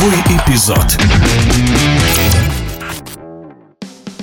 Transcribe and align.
Игровой 0.00 0.18
эпизод. 0.30 0.96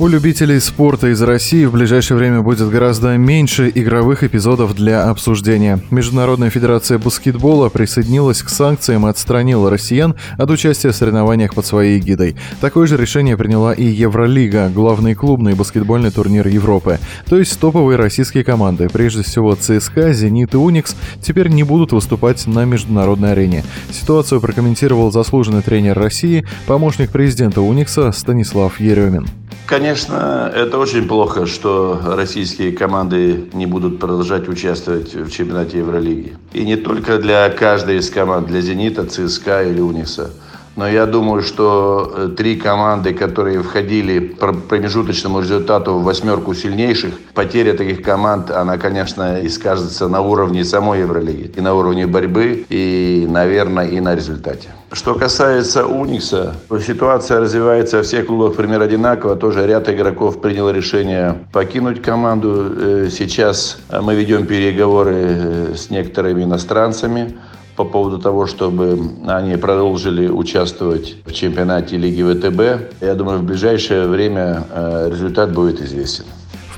У 0.00 0.06
любителей 0.06 0.60
спорта 0.60 1.08
из 1.08 1.20
России 1.20 1.66
в 1.66 1.72
ближайшее 1.72 2.16
время 2.16 2.40
будет 2.40 2.70
гораздо 2.70 3.18
меньше 3.18 3.70
игровых 3.74 4.24
эпизодов 4.24 4.74
для 4.74 5.10
обсуждения. 5.10 5.78
Международная 5.90 6.48
федерация 6.48 6.96
баскетбола 6.96 7.68
присоединилась 7.68 8.42
к 8.42 8.48
санкциям 8.48 9.06
и 9.06 9.10
отстранила 9.10 9.68
россиян 9.68 10.16
от 10.38 10.48
участия 10.48 10.92
в 10.92 10.96
соревнованиях 10.96 11.54
под 11.54 11.66
своей 11.66 11.98
эгидой. 11.98 12.34
Такое 12.62 12.86
же 12.86 12.96
решение 12.96 13.36
приняла 13.36 13.74
и 13.74 13.84
Евролига, 13.84 14.70
главный 14.70 15.14
клубный 15.14 15.52
баскетбольный 15.52 16.10
турнир 16.10 16.48
Европы. 16.48 16.98
То 17.26 17.36
есть 17.36 17.60
топовые 17.60 17.98
российские 17.98 18.42
команды, 18.42 18.88
прежде 18.88 19.22
всего 19.22 19.54
ЦСКА, 19.54 20.14
Зенит 20.14 20.54
и 20.54 20.56
Уникс, 20.56 20.96
теперь 21.20 21.48
не 21.48 21.62
будут 21.62 21.92
выступать 21.92 22.46
на 22.46 22.64
международной 22.64 23.32
арене. 23.32 23.64
Ситуацию 23.92 24.40
прокомментировал 24.40 25.12
заслуженный 25.12 25.60
тренер 25.60 25.98
России, 25.98 26.46
помощник 26.66 27.10
президента 27.10 27.60
Уникса 27.60 28.12
Станислав 28.12 28.80
Еремин. 28.80 29.26
Конечно, 29.70 30.50
это 30.52 30.78
очень 30.78 31.06
плохо, 31.06 31.46
что 31.46 32.00
российские 32.04 32.72
команды 32.72 33.48
не 33.52 33.66
будут 33.66 34.00
продолжать 34.00 34.48
участвовать 34.48 35.14
в 35.14 35.30
чемпионате 35.30 35.78
Евролиги. 35.78 36.36
И 36.52 36.64
не 36.64 36.74
только 36.74 37.18
для 37.18 37.48
каждой 37.50 37.98
из 37.98 38.10
команд, 38.10 38.48
для 38.48 38.62
«Зенита», 38.62 39.06
ЦСКА 39.06 39.62
или 39.62 39.80
«Уникса». 39.80 40.32
Но 40.80 40.88
я 40.88 41.04
думаю, 41.04 41.42
что 41.42 42.10
э, 42.16 42.28
три 42.34 42.56
команды, 42.56 43.12
которые 43.12 43.60
входили 43.62 44.18
по 44.18 44.54
промежуточному 44.54 45.40
результату 45.40 45.96
в 45.96 46.04
восьмерку 46.04 46.54
сильнейших, 46.54 47.12
потеря 47.34 47.74
таких 47.74 48.00
команд, 48.00 48.50
она, 48.50 48.78
конечно, 48.78 49.40
и 49.40 49.50
скажется 49.50 50.08
на 50.08 50.22
уровне 50.22 50.64
самой 50.64 51.00
Евролиги, 51.00 51.52
и 51.54 51.60
на 51.60 51.74
уровне 51.74 52.06
борьбы, 52.06 52.64
и, 52.70 53.26
наверное, 53.28 53.88
и 53.88 54.00
на 54.00 54.14
результате. 54.14 54.68
Что 54.90 55.14
касается 55.14 55.84
Уникса, 55.84 56.54
ситуация 56.80 57.40
развивается 57.40 57.98
во 57.98 58.02
всех 58.02 58.24
клубах 58.28 58.56
примерно 58.56 58.86
одинаково. 58.86 59.36
Тоже 59.36 59.66
ряд 59.66 59.86
игроков 59.90 60.40
принял 60.40 60.70
решение 60.70 61.44
покинуть 61.52 62.00
команду. 62.00 62.72
Э, 62.74 63.08
сейчас 63.10 63.76
мы 63.90 64.14
ведем 64.14 64.46
переговоры 64.46 65.14
э, 65.14 65.74
с 65.76 65.90
некоторыми 65.90 66.44
иностранцами 66.44 67.36
по 67.80 67.84
поводу 67.84 68.18
того, 68.18 68.46
чтобы 68.46 68.98
они 69.26 69.56
продолжили 69.56 70.28
участвовать 70.28 71.16
в 71.24 71.32
чемпионате 71.32 71.96
Лиги 71.96 72.22
ВТБ. 72.22 73.02
Я 73.02 73.14
думаю, 73.14 73.38
в 73.38 73.44
ближайшее 73.44 74.06
время 74.06 74.64
э, 74.70 75.08
результат 75.10 75.54
будет 75.54 75.80
известен 75.80 76.24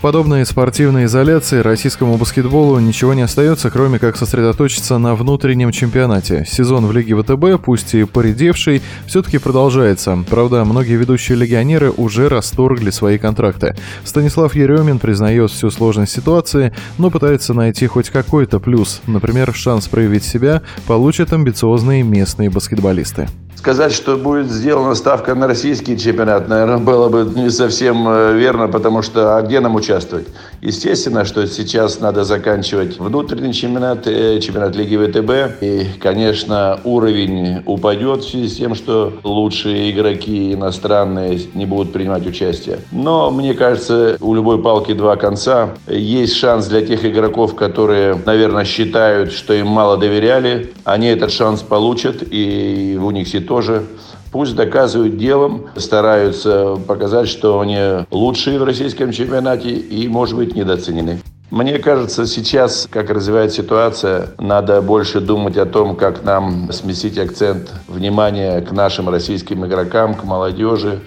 подобной 0.03 0.45
спортивной 0.45 1.05
изоляции 1.05 1.61
российскому 1.61 2.17
баскетболу 2.19 2.81
ничего 2.81 3.15
не 3.15 3.23
остается, 3.23 3.71
кроме 3.71 4.01
как 4.01 4.17
сосредоточиться 4.17 4.99
на 4.99 5.15
внутреннем 5.15 5.71
чемпионате. 5.71 6.45
Сезон 6.45 6.87
в 6.87 6.93
Лиге 6.93 7.15
ВТБ, 7.15 7.63
пусть 7.65 7.95
и 7.95 8.03
поредевший, 8.03 8.83
все-таки 9.07 9.39
продолжается. 9.39 10.19
Правда, 10.29 10.65
многие 10.65 10.97
ведущие 10.97 11.39
легионеры 11.39 11.93
уже 11.93 12.29
расторгли 12.29 12.91
свои 12.91 13.17
контракты. 13.17 13.77
Станислав 14.03 14.57
Еремин 14.57 14.99
признает 14.99 15.53
всю 15.53 15.71
сложность 15.71 16.13
ситуации, 16.13 16.75
но 16.99 17.09
пытается 17.09 17.55
найти 17.55 17.87
хоть 17.87 18.11
какой-то 18.11 18.59
плюс. 18.59 19.01
Например, 19.07 19.55
шанс 19.55 19.87
проявить 19.87 20.25
себя 20.25 20.63
получат 20.89 21.33
амбициозные 21.33 22.03
местные 22.03 22.51
баскетболисты. 22.51 23.29
Сказать, 23.55 23.93
что 23.93 24.17
будет 24.17 24.51
сделана 24.51 24.95
ставка 24.97 25.35
на 25.37 25.47
российский 25.47 25.97
чемпионат, 25.97 26.49
наверное, 26.49 26.79
было 26.79 27.09
бы 27.09 27.31
не 27.39 27.49
совсем 27.51 28.09
э, 28.09 28.33
верно, 28.33 28.67
потому 28.67 29.03
что 29.03 29.37
а 29.37 29.43
где 29.43 29.61
нам 29.61 29.77
участвовать? 29.77 30.27
Естественно, 30.63 31.25
что 31.25 31.47
сейчас 31.47 32.01
надо 32.01 32.25
заканчивать 32.25 32.99
внутренний 32.99 33.53
чемпионат, 33.53 34.07
э, 34.07 34.41
чемпионат 34.41 34.75
Лиги 34.75 34.97
ВТБ. 34.97 35.63
И, 35.63 35.87
конечно, 36.01 36.81
уровень 36.83 37.63
упадет 37.67 38.25
в 38.25 38.31
связи 38.31 38.49
с 38.49 38.57
тем, 38.57 38.75
что 38.75 39.13
лучшие 39.23 39.93
игроки 39.93 40.55
иностранные 40.55 41.41
не 41.55 41.67
будут 41.67 41.93
принимать 41.93 42.27
участие. 42.27 42.79
Но, 42.91 43.31
мне 43.31 43.55
кажется, 43.55 44.17
у 44.21 44.35
любой 44.35 44.61
палки 44.61 44.93
два 44.93 45.15
конца. 45.15 45.71
Есть 45.87 46.35
шанс 46.35 46.67
для 46.67 46.85
тех 46.85 47.05
игроков, 47.05 47.55
которые, 47.55 48.21
наверное, 48.27 48.65
считают, 48.65 49.33
что 49.33 49.53
им 49.55 49.69
мало 49.69 49.99
доверяли. 49.99 50.73
Они 50.85 51.07
этот 51.07 51.31
шанс 51.31 51.61
получат, 51.61 52.25
и 52.29 52.99
у 53.01 53.11
них 53.13 53.29
ситуация 53.29 53.42
тоже 53.43 53.85
пусть 54.33 54.57
доказывают 54.57 55.19
делом, 55.19 55.67
стараются 55.77 56.77
показать, 56.87 57.29
что 57.29 57.61
они 57.61 58.07
лучшие 58.11 58.59
в 58.59 58.65
российском 58.65 59.13
чемпионате 59.13 59.71
и, 59.71 60.09
может 60.09 60.37
быть, 60.37 60.57
недооценены. 60.57 61.21
Мне 61.51 61.79
кажется, 61.79 62.27
сейчас, 62.27 62.89
как 62.91 63.11
развивается 63.11 63.63
ситуация, 63.63 64.29
надо 64.39 64.81
больше 64.81 65.21
думать 65.21 65.59
о 65.59 65.67
том, 65.67 65.97
как 65.97 66.25
нам 66.25 66.73
сместить 66.73 67.19
акцент 67.19 67.71
внимания 67.89 68.63
к 68.63 68.73
нашим 68.73 69.11
российским 69.11 69.67
игрокам, 69.67 70.15
к 70.15 70.25
молодежи, 70.25 71.03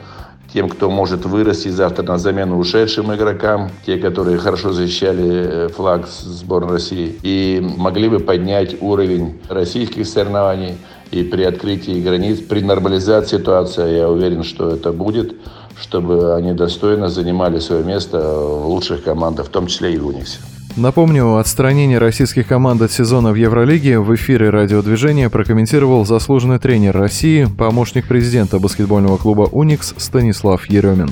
тем, 0.53 0.69
кто 0.69 0.90
может 0.90 1.25
вырасти 1.25 1.69
завтра 1.69 2.03
на 2.03 2.17
замену 2.17 2.57
ушедшим 2.59 3.13
игрокам, 3.13 3.72
те, 3.85 3.97
которые 3.97 4.38
хорошо 4.38 4.72
защищали 4.72 5.66
э, 5.66 5.67
флаг 5.67 6.07
сборной 6.07 6.73
России, 6.73 7.19
и 7.23 7.59
могли 7.78 8.07
бы 8.07 8.19
поднять 8.19 8.81
уровень 8.81 9.41
российских 9.50 10.07
соревнований, 10.07 10.78
и 11.16 11.24
при 11.24 11.44
открытии 11.44 12.02
границ, 12.02 12.40
при 12.40 12.62
нормализации 12.62 13.38
ситуации, 13.38 13.98
я 13.98 14.09
уверен, 14.09 14.44
что 14.44 14.70
это 14.70 14.92
будет, 14.92 15.36
чтобы 15.80 16.36
они 16.36 16.53
достойно 16.53 17.09
занимали 17.09 17.59
свое 17.59 17.84
место 17.84 18.20
в 18.20 18.68
лучших 18.68 19.03
командах, 19.03 19.48
в 19.48 19.50
том 19.50 19.68
числе 19.68 19.94
и 19.94 19.98
в 19.98 20.08
Униксе. 20.08 20.40
Напомню, 20.78 21.38
отстранение 21.38 22.00
российских 22.00 22.48
команд 22.48 22.81
от 22.81 22.92
сезона 22.92 23.31
в 23.31 23.36
Евролиге 23.36 24.00
в 24.00 24.14
эфире 24.16 24.50
радиодвижения 24.50 25.30
прокомментировал 25.30 26.06
заслуженный 26.06 26.59
тренер 26.59 26.98
России, 26.98 27.47
помощник 27.58 28.08
президента 28.08 28.59
баскетбольного 28.59 29.16
клуба 29.16 29.47
«Уникс» 29.50 29.94
Станислав 29.97 30.70
Еремин. 30.70 31.12